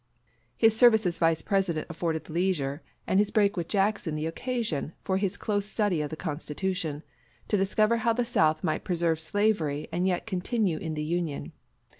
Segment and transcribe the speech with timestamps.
[0.57, 4.93] His service as Vice President afforded the leisure and his break with Jackson the occasion,
[5.03, 7.03] for his close study of the Constitution,
[7.49, 11.51] to discover how the South might preserve slavery and yet continue in the Union.